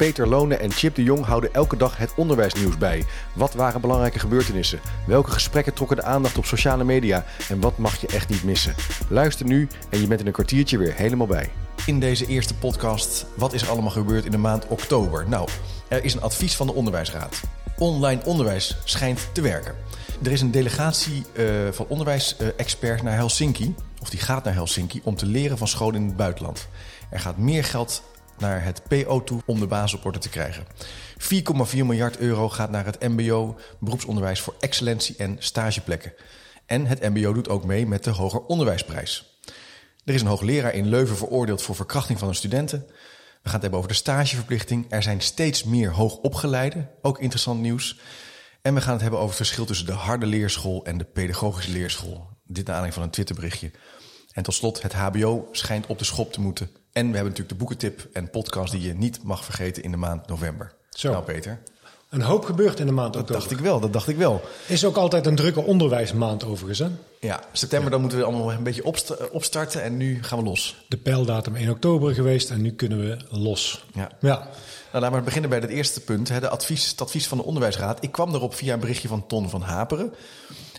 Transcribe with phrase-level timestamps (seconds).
[0.00, 3.04] Peter Lone en Chip de Jong houden elke dag het onderwijsnieuws bij.
[3.32, 4.80] Wat waren belangrijke gebeurtenissen?
[5.06, 7.24] Welke gesprekken trokken de aandacht op sociale media?
[7.48, 8.74] En wat mag je echt niet missen?
[9.08, 11.50] Luister nu en je bent in een kwartiertje weer helemaal bij.
[11.86, 15.28] In deze eerste podcast, wat is allemaal gebeurd in de maand oktober?
[15.28, 15.48] Nou,
[15.88, 17.40] er is een advies van de Onderwijsraad.
[17.78, 19.74] Online onderwijs schijnt te werken.
[20.22, 25.16] Er is een delegatie uh, van onderwijsexperts naar Helsinki, of die gaat naar Helsinki, om
[25.16, 26.68] te leren van scholen in het buitenland.
[27.10, 28.02] Er gaat meer geld
[28.40, 30.66] naar het PO toe om de orde te krijgen.
[31.18, 36.12] 4,4 miljard euro gaat naar het MBO, beroepsonderwijs voor excellentie en stageplekken.
[36.66, 39.38] En het MBO doet ook mee met de Hoger Onderwijsprijs.
[40.04, 42.86] Er is een hoogleraar in Leuven veroordeeld voor verkrachting van een studenten.
[43.42, 44.86] We gaan het hebben over de stageverplichting.
[44.88, 48.00] Er zijn steeds meer hoogopgeleiden, ook interessant nieuws.
[48.62, 51.70] En we gaan het hebben over het verschil tussen de harde leerschool en de pedagogische
[51.70, 52.28] leerschool.
[52.44, 53.70] Dit naar aanleiding van een Twitterberichtje.
[54.32, 56.66] En tot slot, het HBO schijnt op de schop te moeten.
[56.92, 59.96] En we hebben natuurlijk de boekentip en podcast die je niet mag vergeten in de
[59.96, 60.72] maand november.
[60.90, 61.10] Zo.
[61.12, 61.58] Nou, Peter.
[62.08, 63.42] Een hoop gebeurt in de maand Dat oktober.
[63.42, 64.40] dacht ik wel, dat dacht ik wel.
[64.66, 66.78] Is ook altijd een drukke onderwijsmaand overigens.
[66.78, 66.88] Hè?
[67.20, 70.84] Ja, september dan moeten we allemaal een beetje opst- opstarten en nu gaan we los.
[70.88, 73.84] De pijldatum 1 oktober geweest en nu kunnen we los.
[73.94, 74.10] Ja.
[74.20, 74.36] Ja,
[74.92, 76.28] Nou, laten we beginnen bij het eerste punt.
[76.28, 78.02] Hè, de advies, het advies van de Onderwijsraad.
[78.02, 80.14] Ik kwam erop via een berichtje van Ton van Haperen.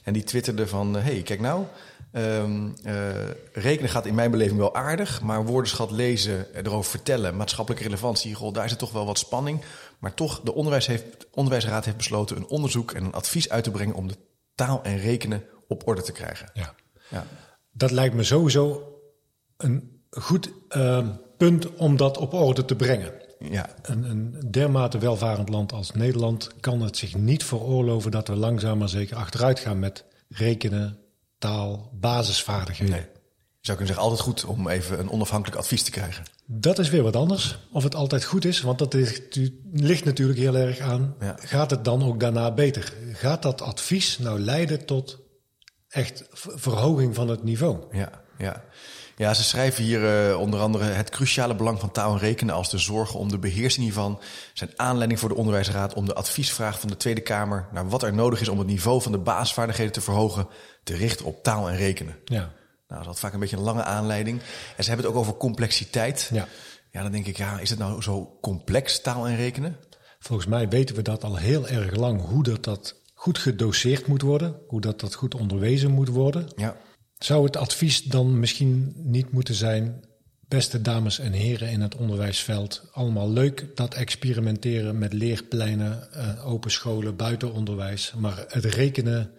[0.04, 1.64] En die twitterde van, hé, hey, kijk nou...
[2.12, 5.22] ehm, eh, rekenen gaat in mijn beleving wel aardig...
[5.22, 7.36] maar woordenschat lezen, erover vertellen...
[7.36, 9.62] maatschappelijke relevantie, goh, daar is er toch wel wat spanning.
[10.00, 12.38] Maar toch, de onderwijs heeft, Onderwijsraad heeft besloten...
[12.38, 13.96] een onderzoek en een advies uit te brengen...
[13.96, 14.18] om de
[14.56, 16.50] taal en rekenen op orde te krijgen.
[16.54, 16.74] ja.
[17.10, 17.26] Ja,
[17.72, 18.94] Dat lijkt me sowieso
[19.58, 23.12] een goed eh, punt om dat op orde te brengen.
[23.40, 28.36] ja, Een, een dermate welvarend land als Nederland kan het zich niet veroorloven dat we
[28.36, 30.98] langzaam maar zeker achteruit gaan met rekenen,
[31.42, 32.94] taal, basisvaardigheden.
[32.94, 33.06] nee.
[33.62, 36.24] Je zou kunnen zeggen, altijd goed om even een onafhankelijk advies te krijgen.
[36.46, 37.58] Dat is weer wat anders.
[37.72, 39.40] Of het altijd goed is, want dat ligt,
[39.72, 41.16] ligt natuurlijk heel erg aan.
[41.20, 41.36] Ja.
[41.40, 42.94] Gaat het dan ook daarna beter?
[43.12, 45.20] Gaat dat advies nou leiden tot
[45.88, 47.96] echt verhoging van het niveau?
[47.96, 48.64] Ja, ja.
[49.22, 52.70] Ja ze schrijven hier eh, onder andere het cruciale belang van taal en rekenen als
[52.70, 54.20] de zorgen om de beheersing hiervan
[54.54, 58.14] zijn aanleiding voor de onderwijsraad om de adviesvraag van de Tweede Kamer naar wat er
[58.14, 60.48] nodig is om het niveau van de basisvaardigheden te verhogen
[60.84, 62.16] te richten op taal en rekenen.
[62.26, 62.52] Ja.
[62.88, 64.42] Nou, dat is vaak een beetje een lange aanleiding.
[64.78, 66.30] En ze hebben het ook over complexiteit.
[66.34, 66.48] Ja.
[66.92, 69.78] Ja, dan denk ik, ja, is het nou zo complex, taal en rekenen?
[70.20, 74.22] Volgens mij weten we dat al heel erg lang, hoe dat, dat goed gedoseerd moet
[74.22, 76.50] worden, hoe dat, dat goed onderwezen moet worden.
[76.56, 76.76] Ja,
[77.24, 80.04] Zou het advies dan misschien niet moeten zijn,
[80.48, 86.72] beste dames en heren in het onderwijsveld, allemaal leuk dat experimenteren met leerpleinen, eh, open
[86.72, 89.32] scholen, buitenonderwijs, maar het rekenen,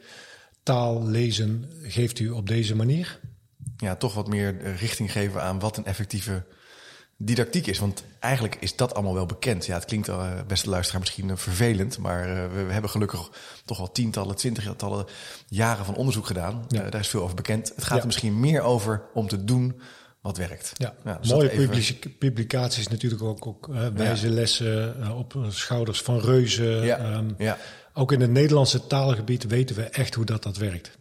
[0.63, 3.21] taal, lezen geeft u op deze manier?
[3.83, 6.45] ja, toch wat meer eh, richting geven aan wat een effectieve
[7.25, 7.79] didactiek is.
[7.79, 9.67] Want eigenlijk is dat allemaal wel bekend.
[9.67, 11.99] Ja, het klinkt, eh, beste luisteraar, misschien eh, vervelend.
[11.99, 13.31] Maar eh, we, we hebben gelukkig
[13.65, 15.07] toch al tientallen, twintigtallen
[15.49, 16.65] jaren van onderzoek gedaan.
[16.69, 16.91] Ja.
[16.91, 17.69] Daar is veel over bekend.
[17.75, 18.01] Het gaat Ja.
[18.01, 19.81] er misschien meer over om te doen
[20.21, 20.73] wat werkt.
[20.75, 26.85] Ja, dus mooie even- publicaties natuurlijk ook, ook wijze lessen op schouders van reuzen.
[26.85, 27.59] Ja, ja.
[27.95, 30.99] Ook in het Nederlandse taalgebied weten we echt hoe dat, dat werkt.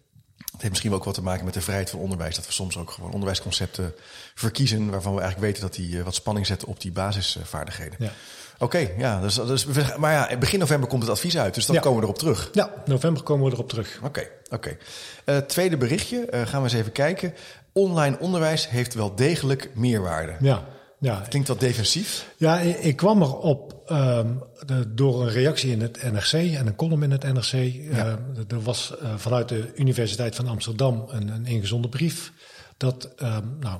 [0.61, 2.35] Het heeft misschien wel ook wat te maken met de vrijheid van onderwijs.
[2.35, 3.93] Dat we soms ook gewoon onderwijsconcepten
[4.35, 4.89] verkiezen...
[4.89, 7.95] waarvan we eigenlijk weten dat die eh, wat spanning zetten op die basisvaardigheden.
[7.99, 8.11] Ja.
[8.59, 9.65] Oké, ja, dus, dus,
[9.97, 11.53] maar ja, begin november komt het advies uit.
[11.53, 11.81] Dus dan Ja.
[11.81, 12.49] komen we erop terug.
[12.51, 13.99] Ja, november komen we erop terug.
[14.03, 14.77] Oké, oké.
[15.25, 17.33] Eh, tweede berichtje, eh, gaan we eens even kijken.
[17.73, 20.35] Online onderwijs heeft wel degelijk meerwaarde.
[20.39, 20.65] Ja,
[21.01, 21.23] ja.
[21.29, 22.33] Klinkt wat defensief.
[22.37, 24.27] ja ik, ik kwam erop ehm,
[24.65, 27.53] de, door een reactie in het NRC en een column in het NRC.
[27.53, 28.07] Eh,
[28.47, 32.31] er was eh, vanuit de Universiteit van Amsterdam een, een ingezonden brief
[32.77, 33.79] dat ehm, nou,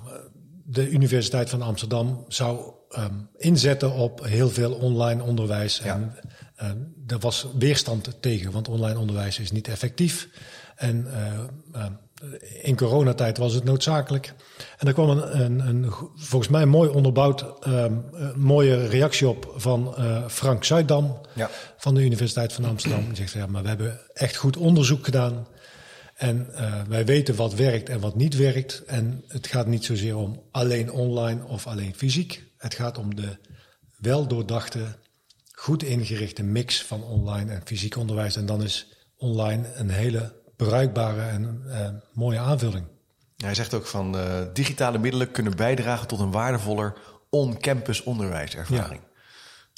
[0.64, 5.80] de Universiteit van Amsterdam zou ehm, inzetten op heel veel online onderwijs.
[5.80, 6.16] En
[6.56, 6.70] eh,
[7.08, 10.28] er was weerstand tegen, want online onderwijs is niet effectief.
[10.76, 11.08] En
[11.72, 11.86] eh,
[12.62, 14.34] in coronatijd was het noodzakelijk.
[14.78, 19.96] En er kwam een, een, volgens mij mooi onderbouwd, ehm, een mooie reactie op van
[19.98, 21.50] eh, Frank Zuidam Ja.
[21.78, 23.06] van de Universiteit van Amsterdam.
[23.06, 25.48] Die zegt, ja, maar we hebben echt goed onderzoek gedaan.
[26.16, 28.84] En eh, wij weten wat werkt en wat niet werkt.
[28.86, 32.44] En het gaat niet zozeer om alleen online of alleen fysiek.
[32.58, 33.38] Het gaat om de
[33.98, 34.80] wel doordachte,
[35.52, 38.36] goed ingerichte mix van online en fysiek onderwijs.
[38.36, 38.88] En dan is
[39.18, 42.86] online een hele bruikbare en eh, mooie aanvulling.
[43.38, 44.24] Hij zegt ook van eh,
[44.54, 46.94] digitale middelen kunnen bijdragen tot een waardevoller
[47.30, 49.02] on-campus onderwijservaring.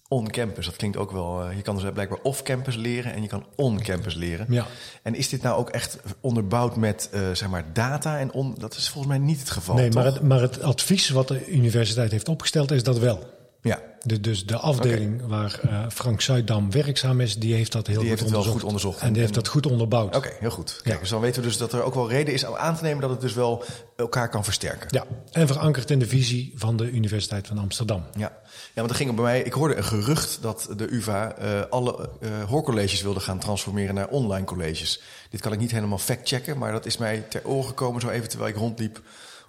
[0.08, 1.44] On-campus, dat klinkt ook wel.
[1.44, 4.46] eh, je kan dus blijkbaar off-campus leren en je kan on-campus leren.
[4.50, 4.66] Ja.
[5.04, 8.56] En is dit nou ook echt onderbouwd met zeg maar data en on?
[8.58, 9.76] Dat is volgens mij niet het geval.
[9.76, 13.43] Nee, maar het, maar het advies wat de universiteit heeft opgesteld is dat wel.
[13.64, 18.00] Ja, De, dus de afdeling waar eh, Frank Zuidam werkzaam is, die heeft dat heel
[18.00, 18.56] Die goed heeft onderzocht.
[18.56, 19.00] goed onderzocht.
[19.02, 20.16] En die heeft dat goed onderbouwd.
[20.16, 20.80] oké, heel goed.
[20.84, 22.84] Kijk, dus dan weten we dus dat er ook wel reden is om aan te
[22.84, 23.64] nemen dat het dus wel
[23.96, 24.88] elkaar kan versterken.
[24.90, 28.04] Ja, en verankerd in de visie van de Universiteit van Amsterdam.
[28.18, 29.42] Ja, ja want er ging bij mij.
[29.42, 34.08] Ik hoorde een gerucht dat de UVA eh, alle eh, hoorcolleges wilde gaan transformeren naar
[34.08, 35.02] online colleges.
[35.30, 38.30] Dit kan ik niet helemaal factchecken, maar dat is mij ter oren gekomen zo even
[38.30, 39.02] terwijl ik rondliep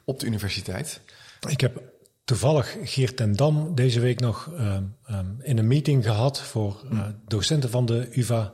[0.04, 1.00] op de universiteit.
[1.48, 1.82] Ik heb
[2.24, 7.00] toevallig Geert ten Dam deze week nog ehm, ehm, in een meeting gehad voor eh,
[7.26, 8.52] docenten van de UvA.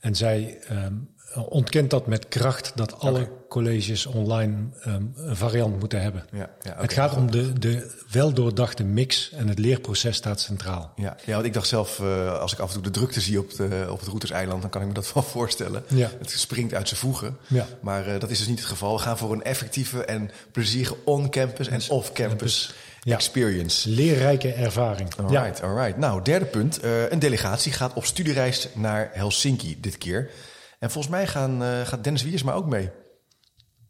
[0.00, 0.94] En zij ehm,
[1.34, 6.24] ontkent dat met kracht dat alle colleges online een variant moeten hebben.
[6.32, 6.74] Ja, ja.
[6.76, 10.92] Het gaat om de, de weldoordachte mix en het leerproces staat centraal.
[10.96, 13.38] Ja, ja, want ik dacht zelf, eh, als ik af en toe de drukte zie
[13.38, 15.84] op, de, op het Routerseiland, dan kan ik me dat wel voorstellen.
[15.88, 16.10] Ja.
[16.18, 17.36] Het springt uit zijn voegen.
[17.46, 17.66] Ja.
[17.80, 18.96] Maar eh, dat is dus niet het geval.
[18.96, 23.14] We gaan voor een effectieve en plezierige on-campus en off-campus Ja.
[23.14, 23.90] experience.
[23.90, 25.14] Leerrijke ervaring.
[25.16, 25.96] Ja, Alright, alright.
[25.96, 26.80] Nou, derde punt.
[26.80, 30.30] Eh, een delegatie gaat op studiereis naar Helsinki dit keer.
[30.78, 32.90] En volgens mij gaan, eh, gaat Dennis Wiers maar ook mee.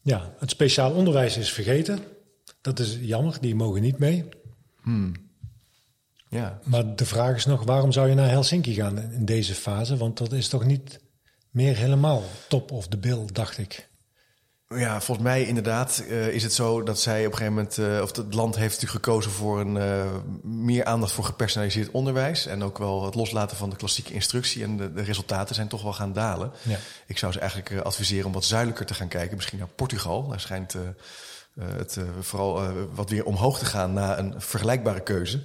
[0.02, 1.98] ja, het speciaal onderwijs is vergeten.
[2.60, 4.24] Dat is jammer, die mogen niet mee.
[6.30, 9.96] Ja, Maar de vraag is nog, waarom zou je naar Helsinki gaan in deze fase?
[9.96, 11.00] Want dat is toch niet
[11.50, 13.87] meer helemaal top of the bill, dacht ik.
[14.76, 17.78] Ja volgens mij inderdaad eh, is het zo dat zij op een gegeven moment...
[17.78, 20.06] eh, of het land heeft natuurlijk gekozen voor een eh,
[20.42, 22.46] meer aandacht voor gepersonaliseerd onderwijs.
[22.46, 24.62] En ook wel het loslaten van de klassieke instructie.
[24.62, 26.52] En de, de resultaten zijn toch wel gaan dalen.
[26.62, 26.78] Ja.
[27.06, 29.36] Ik zou ze eigenlijk adviseren om wat zuidelijker te gaan kijken.
[29.36, 30.28] Misschien naar Portugal.
[30.28, 30.74] Daar schijnt
[31.60, 35.40] het vooral wat weer omhoog te gaan na een vergelijkbare keuze.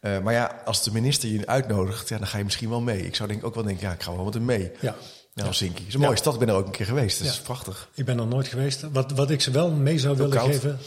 [0.00, 3.06] Maar ja, als de minister je uitnodigt, ja, dan ga je misschien wel mee.
[3.06, 4.72] Ik zou denk ook wel denken, ja, ik ga wel met hem mee.
[4.80, 4.94] Ja.
[5.34, 5.84] Naar Helsinki.
[5.86, 6.18] Is een mooie Ja.
[6.18, 7.18] stad, ik ben er ook een keer geweest.
[7.18, 7.42] Dat is Ja.
[7.42, 7.88] prachtig.
[7.94, 8.82] Ik ben er nooit geweest.
[8.92, 10.50] Wat, wat ik ze wel mee zou willen koud.
[10.50, 10.78] geven.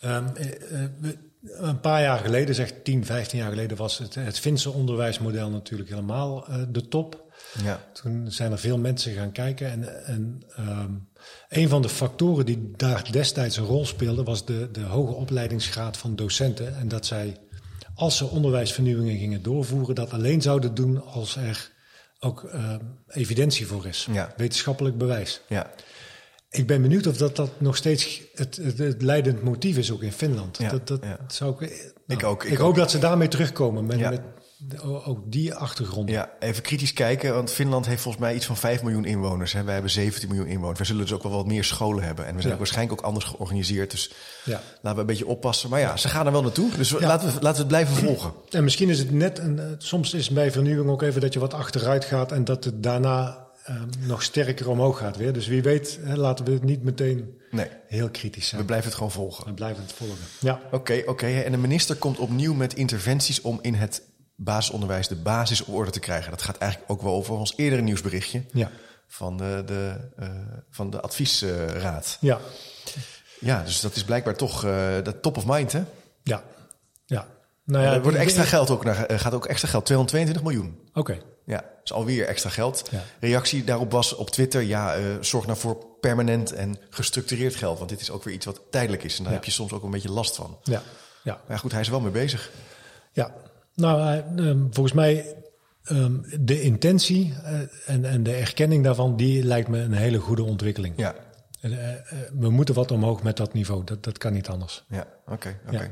[0.00, 0.90] ehm, eh, eh,
[1.42, 5.88] een paar jaar geleden, zeg 10, 15 jaar geleden, was het, het Finse onderwijsmodel natuurlijk
[5.88, 7.22] helemaal eh, de top.
[7.62, 7.80] Ja.
[7.92, 9.70] Toen zijn er veel mensen gaan kijken.
[9.70, 10.90] En, en ehm,
[11.48, 15.96] een van de factoren die daar destijds een rol speelde, was de, de hoge opleidingsgraad
[15.96, 16.76] van docenten.
[16.76, 17.36] En dat zij,
[17.94, 21.72] als ze onderwijsvernieuwingen gingen doorvoeren, dat alleen zouden doen als er
[22.24, 22.78] ook ehm,
[23.08, 24.08] evidentie voor is.
[24.12, 24.32] Ja.
[24.36, 25.40] Wetenschappelijk bewijs.
[25.48, 25.70] Ja.
[26.50, 30.02] Ik ben benieuwd of dat, dat nog steeds het, het, het leidend motief is, ook
[30.02, 30.58] in Finland.
[30.58, 31.18] Ja, dat, dat ja.
[31.28, 32.64] zou ik, Ik ook, ik Ik, ook.
[32.64, 34.10] hoop dat ze daarmee terugkomen, met, Ja.
[34.10, 34.20] met
[35.04, 36.08] ook die achtergrond.
[36.08, 39.52] Ja, even kritisch kijken, want Finland heeft volgens mij iets van 5 miljoen inwoners.
[39.52, 39.62] Hè.
[39.64, 40.78] Wij hebben 17 miljoen inwoners.
[40.78, 42.24] Wij zullen dus ook wel wat meer scholen hebben.
[42.26, 42.52] En we zijn Ja.
[42.52, 43.90] ook waarschijnlijk ook anders georganiseerd.
[43.90, 44.10] Dus
[44.44, 44.52] Ja.
[44.82, 45.70] laten we een beetje oppassen.
[45.70, 46.70] Maar ja, ze gaan er wel naartoe.
[46.76, 48.32] Dus we- laten, we, laten we het blijven volgen.
[48.50, 51.38] En misschien is het net, een, eh, soms is bij vernieuwing ook even dat je
[51.38, 53.74] wat achteruit gaat en dat het daarna eh,
[54.06, 55.32] nog sterker omhoog gaat weer.
[55.32, 58.60] Dus wie weet, hè, laten we het niet meteen Nee, heel kritisch zijn.
[58.60, 59.44] we blijven het gewoon volgen.
[59.46, 60.16] We blijven het volgen.
[60.40, 61.26] Ja, Oké, oké.
[61.26, 64.02] En de minister komt opnieuw met interventies om in het
[64.36, 66.30] basisonderwijs de basis op orde te krijgen.
[66.30, 68.70] Dat gaat eigenlijk ook wel over ons eerdere nieuwsberichtje ja,
[69.06, 70.28] van de, de, eh,
[70.70, 72.16] van de adviesraad.
[72.20, 72.40] ja,
[73.40, 74.70] Ja, dus dat is blijkbaar toch eh,
[75.02, 75.82] de top of mind, hè?
[76.22, 76.42] ja.
[77.06, 77.26] ja.
[77.64, 80.88] Nou ja, er wordt extra geld ook naar, gaat ook extra geld, 222 miljoen.
[80.94, 82.88] Oké, Ja, dus alweer extra geld.
[82.90, 83.02] Ja.
[83.20, 87.78] Reactie daarop was op Twitter: ja, eh, zorg nou voor permanent en gestructureerd geld.
[87.78, 89.16] Want dit is ook weer iets wat tijdelijk is.
[89.16, 89.38] En daar Ja.
[89.38, 90.58] heb je soms ook een beetje last van.
[90.62, 90.82] ja,
[91.22, 91.40] ja.
[91.48, 92.50] Maar goed, hij is er wel mee bezig.
[93.12, 93.34] Ja,
[93.74, 95.36] nou, eh, ehm, volgens mij
[95.84, 100.42] ehm, de intentie eh, en, en de erkenning daarvan, die lijkt me een hele goede
[100.42, 100.94] ontwikkeling.
[100.96, 101.14] Ja,
[101.60, 101.70] Eh,
[102.38, 104.84] we moeten wat omhoog met dat niveau, dat, dat kan niet anders.
[104.88, 105.82] ja, oké, oké.
[105.82, 105.90] Ja.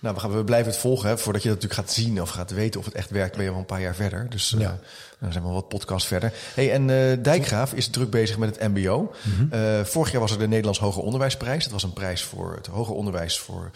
[0.00, 1.08] Nou, we, gaan, we blijven het volgen.
[1.08, 1.18] Hè.
[1.18, 3.50] Voordat je dat natuurlijk gaat zien of gaat weten of het echt werkt, ben je
[3.50, 4.30] een paar jaar verder.
[4.30, 4.78] Dus Ja.
[5.20, 6.32] dan zijn we wat podcasts verder.
[6.54, 6.86] Hey, en
[7.22, 9.12] Dijkgraaf is druk bezig met het MBO.
[9.22, 9.84] Mhm.
[9.84, 11.62] Vorig jaar was er de Nederlands Hoger Onderwijsprijs.
[11.62, 13.70] Dat was een prijs voor het hoger onderwijs voor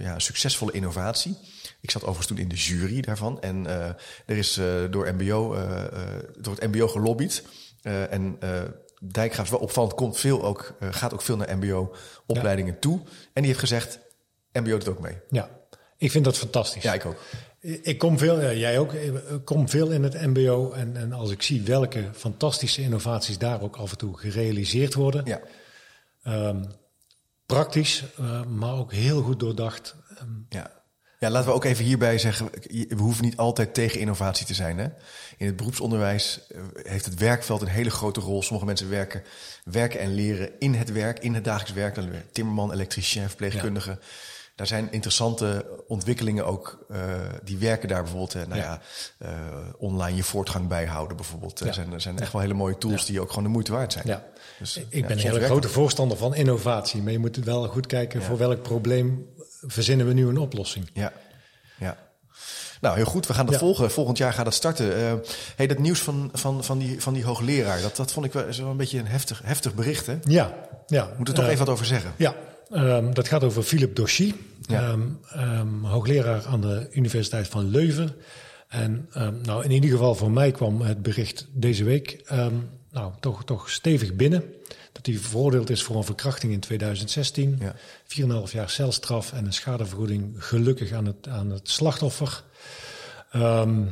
[0.00, 1.36] ja, succesvolle innovatie.
[1.82, 3.40] Ik zat overigens toen in de jury daarvan.
[3.40, 3.88] En eh,
[4.26, 7.44] er is eh, door, MBO, eh, eh, door het MBO gelobbyd.
[7.82, 8.38] En
[9.00, 12.98] Dijkgraaf is wel opvallend, komt veel ook, gaat ook veel naar MBO-opleidingen toe.
[13.32, 13.98] En die heeft gezegd:
[14.52, 15.16] MBO doet ook mee.
[15.30, 15.50] Ja,
[15.96, 16.82] ik vind dat fantastisch.
[16.82, 17.16] Ja, ik ook.
[17.60, 19.12] Ik kom veel, jij ook, ik
[19.44, 20.72] kom veel in het MBO.
[20.72, 25.24] En, en als ik zie welke fantastische innovaties daar ook af en toe gerealiseerd worden.
[25.24, 25.40] Ja,
[26.22, 26.64] ehm,
[27.46, 28.04] praktisch,
[28.48, 29.94] maar ook heel goed doordacht.
[30.18, 30.81] Ehm, ja.
[31.22, 32.48] Ja, laten we ook even hierbij zeggen,
[32.88, 34.78] we hoeven niet altijd tegen innovatie te zijn.
[34.78, 34.86] Hè?
[35.36, 38.42] In het beroepsonderwijs eh, heeft het werkveld een hele grote rol.
[38.42, 39.22] Sommige mensen werken,
[39.64, 41.94] werken en leren in het werk, in het dagelijks werk.
[41.94, 43.98] Dan Timmerman, elektricien, verpleegkundige.
[44.54, 46.84] Daar zijn interessante ontwikkelingen ook.
[46.90, 46.98] eh,
[47.44, 48.80] die werken daar bijvoorbeeld, eh, nou ja,
[49.18, 49.28] Ja.
[49.78, 51.60] online je voortgang bijhouden bijvoorbeeld.
[51.60, 51.72] Er Ja.
[51.72, 54.06] zijn, er zijn echt wel hele mooie tools die ook gewoon de moeite waard zijn.
[54.06, 54.24] Ja.
[54.58, 57.02] Dus, ik ben een hele grote voorstander van innovatie.
[57.02, 59.26] Maar je moet wel goed kijken voor welk probleem
[59.66, 60.90] verzinnen we nu een oplossing.
[60.92, 61.12] Ja,
[61.78, 61.96] ja.
[62.80, 63.26] Nou, heel goed.
[63.26, 63.60] We gaan dat Ja.
[63.60, 63.90] volgen.
[63.90, 64.96] Volgend jaar gaat het starten.
[64.96, 65.12] Eh
[65.56, 68.52] hey, dat nieuws van, van, van, die, van die hoogleraar, dat, dat vond ik wel
[68.52, 70.06] zo een beetje een heftig, heftig bericht.
[70.06, 70.18] Hè?
[70.24, 70.54] Ja,
[70.86, 71.10] ja.
[71.18, 72.12] Moet er toch Eh, even wat over zeggen.
[72.16, 72.34] Ja,
[72.70, 74.80] ehm, dat gaat over Philippe Dochy, Ja.
[74.82, 75.00] ehm,
[75.32, 78.14] ehm, hoogleraar aan de Universiteit van Leuven.
[78.68, 79.08] En
[79.42, 82.30] nou, in ieder geval voor mij kwam het bericht deze week
[82.90, 84.44] nou, toch, toch stevig binnen.
[84.92, 87.58] Dat hij veroordeeld is voor een verkrachting in 2016.
[87.60, 87.74] Ja.
[88.46, 92.42] 4,5 jaar celstraf en een schadevergoeding gelukkig aan het, aan het slachtoffer.
[93.30, 93.82] Ehm,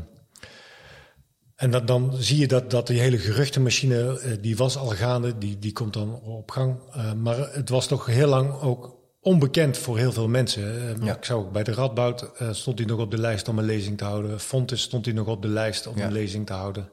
[1.57, 5.39] en dat, dan zie je dat, dat die hele geruchtenmachine, eh, die was al gaande,
[5.39, 6.77] die, die komt dan op gang.
[6.93, 10.63] Eh, maar het was toch heel lang ook onbekend voor heel veel mensen.
[10.97, 11.17] Eh, Ja.
[11.17, 13.99] Ik zou ook bij de Radboud stond hij nog op de lijst om een lezing
[13.99, 14.41] te houden.
[14.41, 16.05] Fontes stond hij nog op de lijst om Ja.
[16.07, 16.91] een lezing te houden.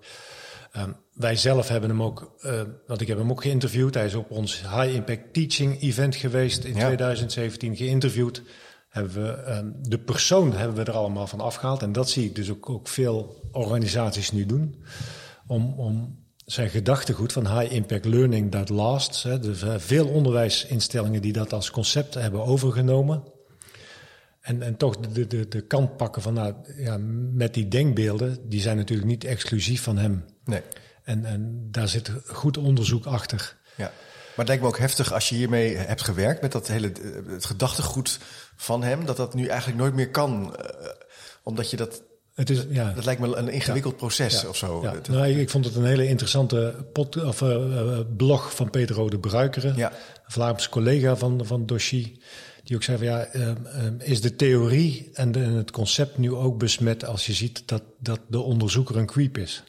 [0.78, 3.94] Ehm, wij zelf hebben hem ook, eh, want ik heb hem ook geïnterviewd.
[3.94, 6.86] Hij is op ons High Impact Teaching Event geweest in Ja.
[6.86, 8.42] 2017 geïnterviewd.
[8.90, 11.82] Hebben we, ehm, de persoon hebben we er allemaal van afgehaald.
[11.82, 14.84] En dat zie ik dus ook, ook veel organisaties nu doen.
[15.48, 19.24] Om, om zijn gedachtegoed van high impact learning that lasts.
[19.24, 23.24] Hè, dus veel onderwijsinstellingen die dat als concept hebben overgenomen.
[24.48, 26.98] En, en toch de, de, de, kant pakken van, nou, ja,
[27.34, 30.26] met die denkbeelden, die zijn natuurlijk niet exclusief van hem.
[30.46, 30.62] Nee.
[31.04, 33.58] En, en daar zit goed onderzoek achter.
[33.76, 33.84] Ja.
[33.84, 33.92] Maar
[34.36, 37.46] het lijkt me ook heftig als je hiermee hebt gewerkt met dat hele eh, het
[37.46, 38.20] gedachtegoed
[38.56, 40.56] van hem, dat dat nu eigenlijk nooit meer kan.
[40.56, 40.66] eh,
[41.44, 42.02] omdat je dat.
[42.34, 44.82] Het is, ja, Dat lijkt me een ingewikkeld proces Ja, of zo.
[44.82, 44.94] Ja.
[45.10, 49.74] Nou, ik- vond het een hele interessante pod, of, eh, blog van Pedro de Bruikere,
[49.76, 49.92] Ja.
[50.28, 52.20] Vlaams collega van, van Doshi.
[52.68, 56.18] Die ook zei van ja, ehm, ehm, is de theorie en, de- en het concept
[56.18, 59.64] nu ook besmet als je ziet dat, dat de onderzoeker een creep is?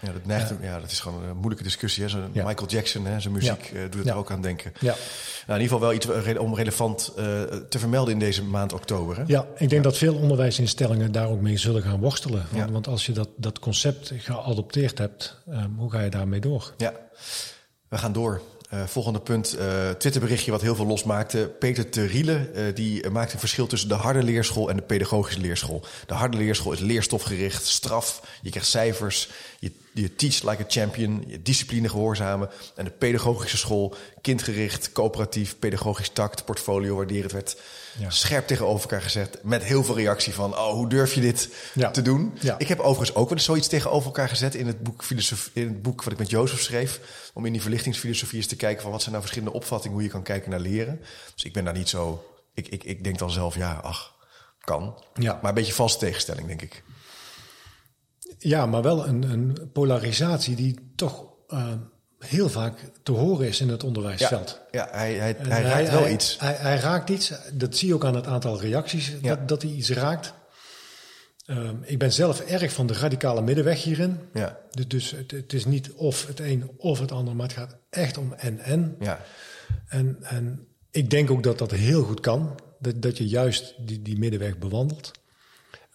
[0.00, 0.80] Ja, dat, neigt, ja.
[0.80, 2.04] dat is gewoon een moeilijke discussie.
[2.04, 2.10] Hè.
[2.32, 2.44] Ja.
[2.46, 3.76] Michael Jackson, hè, zijn muziek Ja.
[3.78, 4.72] eh, doet het er ook aan denken.
[4.80, 4.94] Ja.
[5.46, 8.72] Nou, in ieder geval wel iets re- om relevant eh, te vermelden in deze maand
[8.72, 9.16] oktober.
[9.16, 9.22] Hè?
[9.26, 12.46] Ja, ik denk dat veel onderwijsinstellingen daar ook mee zullen gaan worstelen.
[12.50, 16.74] Want, want als je dat, dat concept geadopteerd hebt, ehm, hoe ga je daarmee door?
[16.76, 16.92] Ja,
[17.88, 18.42] we gaan door.
[18.68, 21.54] Eh, volgende punt, eh Twitterberichtje wat heel veel losmaakte.
[21.58, 25.84] Peter Teriele, eh die maakt een verschil tussen de harde leerschool en de pedagogische leerschool.
[26.06, 29.72] De harde leerschool is leerstofgericht, straf, je krijgt cijfers, je,
[30.02, 32.48] je teach like a champion, je discipline gehoorzamen.
[32.74, 37.60] En de pedagogische school, kindgericht, coöperatief, pedagogisch tact, portfolio waarderend werd
[37.98, 38.10] Ja.
[38.10, 39.38] scherp tegenover elkaar gezet.
[39.42, 41.90] Met heel veel reactie van, oh, hoe durf je dit Ja.
[41.90, 42.32] te doen?
[42.40, 42.58] Ja.
[42.58, 45.66] Ik heb overigens ook wel eens zoiets tegenover elkaar gezet in het boek, filosof, in
[45.66, 47.00] het boek wat ik met Jozef schreef.
[47.34, 50.10] Om in die verlichtingsfilosofie eens te kijken van wat zijn nou verschillende opvattingen, hoe je
[50.12, 51.00] kan kijken naar leren.
[51.34, 52.24] Dus ik ben daar niet zo.
[52.54, 54.14] Ik, ik, ik denk dan zelf, ja, ach,
[54.60, 55.02] kan.
[55.14, 55.32] Ja.
[55.42, 56.82] Maar een beetje valse tegenstelling, denk ik.
[58.38, 61.72] Ja, maar wel een, een polarisatie die toch eh,
[62.18, 64.60] heel vaak te horen is in het onderwijsveld.
[64.70, 66.36] Ja, hij, hij, En hij raakt wel hij, iets.
[66.38, 67.32] Hij, hij raakt iets.
[67.52, 69.36] Dat zie je ook aan het aantal reacties Ja.
[69.36, 70.32] dat, dat hij iets raakt.
[71.46, 74.18] Ehm, ik ben zelf erg van de radicale middenweg hierin.
[74.32, 77.56] Ja, Dus, dus het, het is niet of het een of het ander, maar het
[77.56, 78.96] gaat echt om en-en.
[79.00, 79.20] ja,
[79.88, 82.60] En, en ik denk ook dat dat heel goed kan.
[82.78, 85.10] Dat, dat je juist die, die middenweg bewandelt.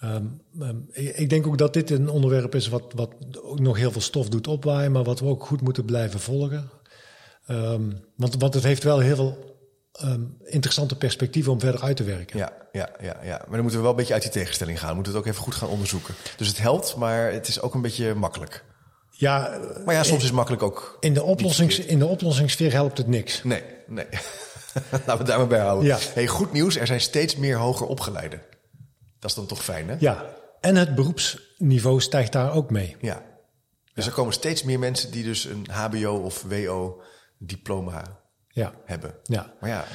[0.01, 0.25] Ehm,
[0.59, 3.09] ehm, ik denk ook dat dit een onderwerp is wat, wat
[3.41, 6.69] ook nog heel veel stof doet opwaaien, maar wat we ook goed moeten blijven volgen.
[7.45, 9.59] Ehm, want, want het heeft wel heel veel
[10.43, 12.37] interessante perspectieven om verder uit te werken.
[12.37, 13.37] ja, ja, ja, ja.
[13.37, 14.89] Maar dan moeten we wel een beetje uit die tegenstelling gaan.
[14.89, 16.13] We moeten het ook even goed gaan onderzoeken.
[16.37, 18.63] Dus het helpt, maar het is ook een beetje makkelijk.
[19.09, 20.97] Ja, Maar ja, soms is makkelijk ook.
[20.99, 23.43] in de, oplossings, in de oplossingssfeer helpt het niks.
[23.43, 24.05] Nee, nee.
[24.91, 25.85] Laten we het daar maar bij houden.
[25.87, 25.97] Ja.
[26.13, 28.41] Hey, goed nieuws, er zijn steeds meer hoger opgeleiden.
[29.21, 29.95] Dat is dan toch fijn, hè?
[29.99, 30.25] Ja,
[30.61, 32.95] en het beroepsniveau stijgt daar ook mee.
[33.01, 33.21] Ja.
[33.93, 37.01] Dus er komen steeds meer mensen die dus een HBO of WO
[37.37, 39.15] diploma Ja, hebben.
[39.23, 39.53] ja.
[39.59, 39.85] Maar ja,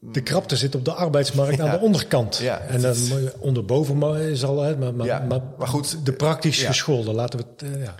[0.00, 1.64] De krapte zit op de arbeidsmarkt Ja.
[1.64, 2.36] aan de onderkant.
[2.36, 6.06] Ja, en dan het is- onderboven is al, hè, maar, maar, Ja, maar, maar goed,
[6.06, 6.66] de praktisch ja.
[6.66, 7.94] geschoolden, laten we het, eh, ja.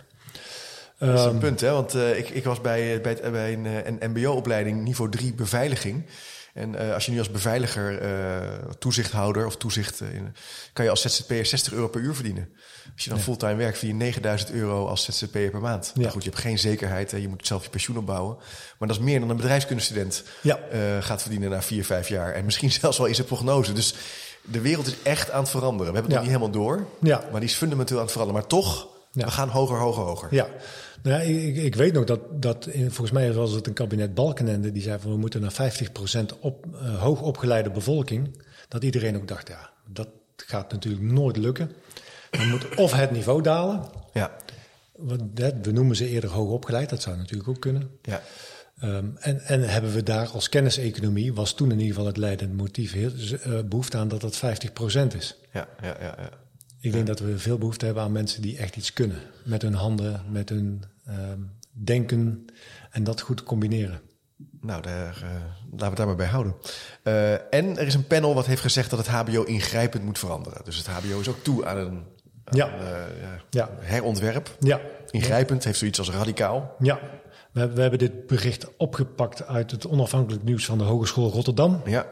[0.99, 1.71] dat is Ehm, een punt, hè?
[1.71, 5.35] Want eh, ik, ik was bij, bij, het- bij een, eh, een MBO-opleiding niveau 3
[5.35, 6.07] beveiliging.
[6.53, 10.35] En eh, als je nu als beveiliger, eh, toezichthouder of toezicht, eh, in-
[10.73, 12.49] kan je als ZZP'er 60 euro per uur verdienen.
[12.95, 15.91] Als je dan fulltime werkt, verdien je 9000 euro als ZZP'er per maand.
[15.95, 16.01] Ja.
[16.01, 17.17] Nou goed, je hebt geen zekerheid, hè?
[17.17, 18.37] je moet zelf je pensioen opbouwen.
[18.79, 20.59] Maar dat is meer dan een bedrijfskundestudent Ja.
[21.01, 22.33] gaat verdienen na vier, vijf jaar.
[22.33, 23.73] En misschien zelfs wel in zijn prognose.
[23.73, 23.95] Dus
[24.43, 25.93] de wereld is echt aan het veranderen.
[25.93, 27.25] We hebben het nog niet helemaal door, Ja.
[27.31, 28.41] maar die is fundamenteel aan het veranderen.
[28.41, 30.29] Maar toch, we gaan hoger, hoger, hoger.
[30.35, 30.47] Ja,
[31.03, 34.15] nou, ja, ik, ik weet nog dat, dat in, volgens mij was het een kabinet
[34.15, 35.73] Balkenende die zei van we moeten naar
[36.33, 38.43] 50% op, eh, hoogopgeleide bevolking.
[38.69, 41.71] Dat iedereen ook dacht, ja, dat gaat natuurlijk nooit lukken.
[42.31, 44.37] Dan moet of het niveau dalen, Ja,
[44.97, 45.23] want,
[45.63, 47.91] we noemen ze eerder hoogopgeleid, dat zou natuurlijk ook kunnen.
[48.03, 48.23] ja.
[48.79, 52.57] Ehm, en, en hebben we daar als kenniseconomie, was toen in ieder geval het leidend
[52.57, 53.11] motief, heel,
[53.43, 55.37] eh, behoefte aan dat dat 50% is.
[55.53, 56.31] Ja, ja, ja, ja.
[56.83, 59.17] Ik denk dat we veel behoefte hebben aan mensen die echt iets kunnen.
[59.45, 61.39] Met hun handen, met hun ehm,
[61.71, 62.45] denken
[62.91, 64.01] en dat goed combineren.
[64.61, 66.55] Nou, daar, uh, laten we het daar maar bij houden.
[67.05, 70.65] Uh, en er is een panel wat heeft gezegd dat het HBO ingrijpend moet veranderen.
[70.65, 72.03] Dus het HBO is ook toe aan een,
[72.45, 72.73] aan Ja.
[72.75, 72.89] een, uh,
[73.23, 73.71] ja, Ja.
[73.81, 74.57] herontwerp.
[74.61, 76.75] Ja, Ingrijpend heeft zoiets als radicaal.
[76.79, 77.01] ja.
[77.53, 81.81] We, we hebben dit bericht opgepakt uit het onafhankelijk nieuws van de Hogeschool Rotterdam.
[81.85, 82.07] Ja,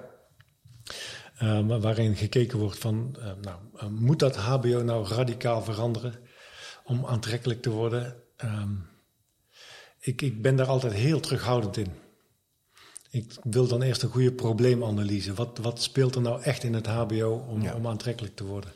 [1.41, 6.15] eh, waarin gekeken wordt van, eh, nou, eh, moet dat HBO nou radicaal veranderen
[6.85, 8.17] om aantrekkelijk te worden?
[8.37, 8.73] Ehm,
[10.01, 11.93] ik, ik ben daar altijd heel terughoudend in.
[13.11, 15.35] Ik wil dan eerst een goede probleemanalyse.
[15.35, 17.75] Wat, wat speelt er nou echt in het HBO om, Ja.
[17.75, 18.71] om aantrekkelijk te worden?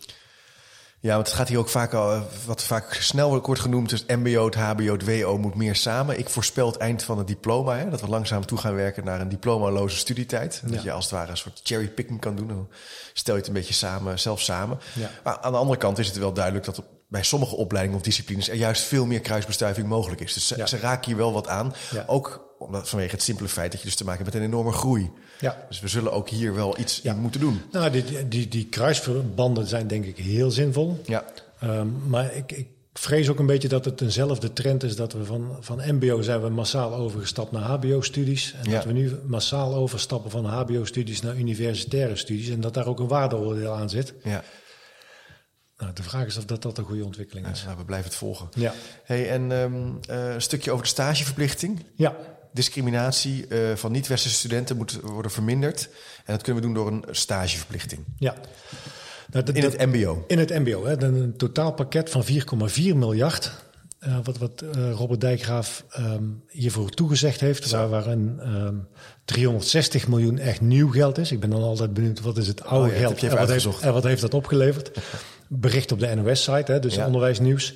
[1.04, 4.04] Ja, want het gaat hier ook vaak al, eh, wat vaak snel wordt genoemd, dus
[4.06, 6.18] MBO, het HBO, het WO moet meer samen.
[6.18, 9.20] Ik voorspel het eind van het diploma, hè, dat we langzaam toe gaan werken naar
[9.20, 10.60] een diplomaloze studietijd.
[10.64, 12.48] En Dat je als het ware een soort cherrypicking kan doen.
[12.48, 12.68] Dan
[13.12, 14.78] stel je het een beetje samen, zelf samen.
[14.92, 15.10] Ja.
[15.24, 18.48] Maar aan de andere kant is het wel duidelijk dat bij sommige opleidingen of disciplines
[18.48, 20.32] er juist veel meer kruisbestuiving mogelijk is.
[20.34, 20.66] Dus ze, Ja.
[20.66, 21.74] ze raken hier wel wat aan.
[22.06, 24.72] Ook omdat, vanwege het simpele feit dat je dus te maken hebt met een enorme
[24.72, 25.10] groei.
[25.40, 25.64] Ja.
[25.68, 27.12] Dus we zullen ook hier wel iets Ja.
[27.12, 27.60] in moeten doen.
[27.72, 31.00] Nou, die, die, die kruisverbanden zijn denk ik heel zinvol.
[31.06, 31.24] Ja,
[31.60, 35.24] Ehm, maar ik, ik vrees ook een beetje dat het eenzelfde trend is dat we
[35.24, 38.54] van, van MBO zijn we massaal overgestapt naar HBO-studies.
[38.62, 38.76] En Ja.
[38.76, 42.48] dat we nu massaal overstappen van HBO-studies naar universitaire studies.
[42.48, 44.14] En dat daar ook een waardeoordeel aan zit.
[44.24, 44.42] ja.
[45.76, 47.64] Nou, de vraag is of dat, dat een goede ontwikkeling Ja, is.
[47.64, 48.48] nou, we blijven het volgen.
[48.54, 48.72] Ja.
[49.04, 49.74] Hey, en ehm,
[50.08, 51.84] eh, een stukje over de stageverplichting.
[51.96, 52.16] Ja,
[52.54, 55.88] Discriminatie eh, van niet-westerse studenten moet worden verminderd.
[56.24, 58.04] En dat kunnen we doen door een stageverplichting.
[58.18, 58.34] ja.
[59.30, 60.24] Nou, In het MBO.
[60.26, 63.50] In het MBO, hè, een totaalpakket van 4,4 miljard.
[63.98, 67.70] eh, wat wat eh, Robert Dijkgraaf ehm, hiervoor toegezegd heeft.
[67.70, 68.74] Waar, waarin ehm
[69.24, 71.32] 360 miljoen echt nieuw geld is.
[71.32, 73.80] Ik ben dan altijd benieuwd wat is het oude Oh ja, geld en, wat heeft,
[73.80, 74.90] en wat heeft dat opgeleverd.
[75.48, 77.06] Bericht op de NOS-site, dus Ja.
[77.06, 77.74] onderwijsnieuws.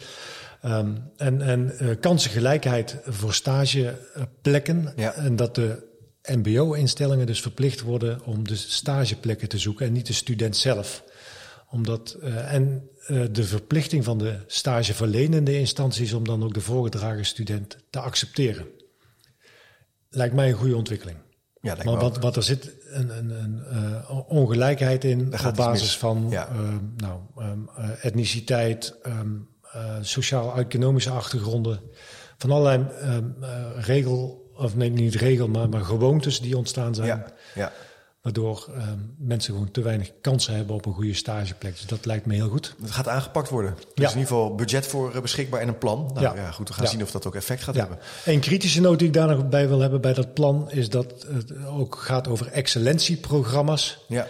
[0.62, 4.92] Ehm, en en eh, kansengelijkheid voor stageplekken.
[4.96, 5.12] Ja.
[5.14, 5.86] En dat de
[6.22, 11.04] MBO-instellingen dus verplicht worden om de stageplekken te zoeken en niet de student zelf.
[11.70, 17.24] Omdat, eh, en eh, de verplichting van de stageverlenende instanties om dan ook de voorgedragen
[17.24, 18.66] student te accepteren.
[20.10, 21.18] Etlijkt mij een goede ontwikkeling.
[21.60, 22.16] Ja, lijkt Maar ook.
[22.16, 23.30] want er zit een, een,
[23.76, 26.48] een ongelijkheid in Daar op basis van Ja.
[26.48, 29.36] eh, nou, ehm, eh, etniciteit, ehm,
[30.00, 31.80] sociaal-economische achtergronden.
[32.38, 37.06] Van allerlei ehm, eh, regel, of nee, niet regel, maar, maar gewoontes die ontstaan zijn.
[37.08, 37.72] Ja, ja.
[38.22, 41.72] Waardoor ehm, mensen gewoon te weinig kansen hebben op een goede stageplek.
[41.72, 42.74] Dus dat lijkt me heel goed.
[42.82, 43.70] Het gaat aangepakt worden.
[43.70, 44.06] Er Ja.
[44.06, 46.10] is in ieder geval budget voor eh, beschikbaar en een plan.
[46.14, 46.50] Nou ja, Ja.
[46.50, 46.90] goed, we gaan Ja.
[46.90, 47.98] zien of dat ook effect gaat hebben.
[48.24, 51.26] Een kritische noot die ik daar nog bij wil hebben bij dat plan is dat
[51.32, 53.98] het ook gaat over excellentieprogramma's.
[54.08, 54.26] Ja,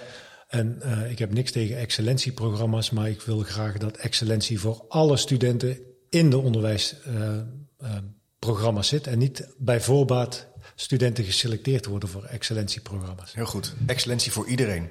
[0.48, 5.16] En eh, ik heb niks tegen excellentieprogramma's, maar ik wil graag dat excellentie voor alle
[5.16, 5.78] studenten
[6.10, 9.06] in de onderwijsprogramma's zit.
[9.06, 13.34] En niet bij voorbaat studenten geselecteerd worden voor excellentieprogramma's.
[13.34, 13.74] heel goed.
[13.86, 14.88] Excellentie voor iedereen.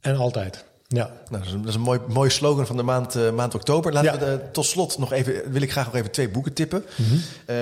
[0.00, 0.64] En altijd.
[0.88, 3.30] Ja, Nou, dat is een, dat is een mooi, mooi slogan van de maand, eh,
[3.32, 3.92] maand oktober.
[3.92, 4.18] Laten Ja.
[4.18, 6.84] we eh, tot slot nog even, wil ik graag nog even twee boeken tippen.
[6.96, 7.14] Mhm.
[7.46, 7.56] Eh,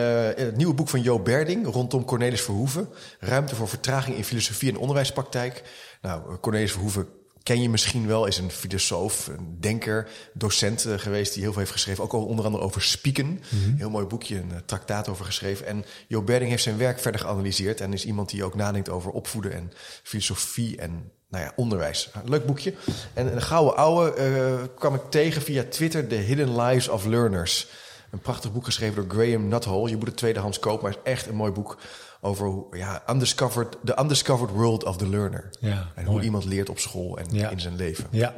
[0.45, 2.89] het nieuwe boek van Jo Berding rondom Cornelis Verhoeven.
[3.21, 5.63] Ruimte voor vertraging in filosofie en onderwijspraktijk.
[6.05, 7.09] Nou, Cornelis Verhoeven
[7.43, 11.61] ken je misschien wel, is een filosoof, een denker, docent eh, geweest die heel veel
[11.61, 12.05] heeft geschreven.
[12.05, 13.41] Ook al onder andere over spieken.
[13.77, 15.67] Heel mooi boekje, een eh, traktaat over geschreven.
[15.67, 19.11] En Jo Berding heeft zijn werk verder geanalyseerd en is iemand die ook nadenkt over
[19.11, 22.11] opvoeden en filosofie en nou ja, onderwijs.
[22.25, 22.75] Leuk boekje.
[23.15, 27.69] En een gouden ouwe eh, kwam ik tegen via Twitter, The Hidden Lives of Learners.
[28.11, 29.89] Een prachtig boek geschreven door Graham Nuthall.
[29.89, 31.79] Je moet het tweedehands kopen, maar het is echt een mooi boek
[32.25, 35.51] over hoe, ja, undiscovered, the undiscovered world of the learner.
[35.61, 37.51] Ja, en hoe iemand leert op school en Ja.
[37.51, 38.07] in zijn leven.
[38.11, 38.29] ja.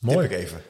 [0.00, 0.26] Tip mooi.
[0.26, 0.60] ik even.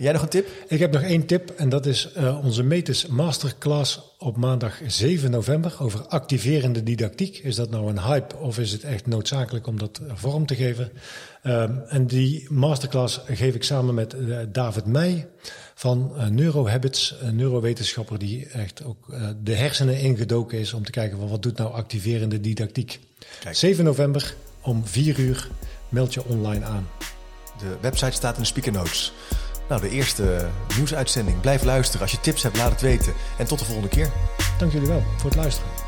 [0.00, 0.48] Jij nog een tip?
[0.68, 5.30] Ik heb nog één tip en dat is eh, onze Metis Masterclass op maandag 7
[5.30, 7.38] november over activerende didactiek.
[7.38, 10.54] Is dat nou een hype of is het echt noodzakelijk om dat eh, vorm te
[10.54, 10.92] geven?
[11.42, 15.28] Ehm, en die masterclass geef ik samen met eh, David Meij
[15.74, 19.06] van Neurohabits, een neurowetenschapper die echt ook
[19.42, 23.00] de hersenen ingedoken is om te kijken van wat doet nou activerende didactiek.
[23.40, 23.56] Kijk.
[23.56, 25.48] 7 november om 4 uur
[25.88, 26.88] meld je online aan.
[27.58, 29.12] De website staat in de speaker notes.
[29.70, 31.40] Nou, de eerste nieuwsuitzending.
[31.40, 32.00] Blijf luisteren.
[32.00, 33.12] Als je tips hebt, laat het weten.
[33.38, 34.10] En tot de volgende keer.
[34.58, 35.79] Dank jullie wel voor het luisteren.